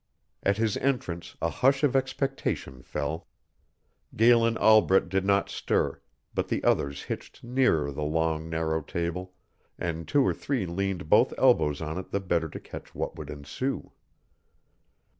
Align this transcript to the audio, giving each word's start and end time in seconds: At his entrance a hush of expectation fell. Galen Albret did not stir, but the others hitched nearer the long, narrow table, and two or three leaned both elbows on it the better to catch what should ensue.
At 0.41 0.57
his 0.57 0.77
entrance 0.77 1.37
a 1.43 1.49
hush 1.51 1.83
of 1.83 1.95
expectation 1.95 2.81
fell. 2.81 3.27
Galen 4.15 4.57
Albret 4.57 5.09
did 5.09 5.23
not 5.23 5.47
stir, 5.51 6.01
but 6.33 6.47
the 6.47 6.63
others 6.63 7.03
hitched 7.03 7.43
nearer 7.43 7.91
the 7.91 8.01
long, 8.01 8.49
narrow 8.49 8.81
table, 8.81 9.35
and 9.77 10.07
two 10.07 10.23
or 10.25 10.33
three 10.33 10.65
leaned 10.65 11.07
both 11.07 11.35
elbows 11.37 11.81
on 11.81 11.99
it 11.99 12.09
the 12.09 12.19
better 12.19 12.49
to 12.49 12.59
catch 12.59 12.95
what 12.95 13.11
should 13.15 13.29
ensue. 13.29 13.91